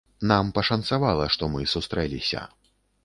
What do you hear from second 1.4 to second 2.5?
мы сустрэліся.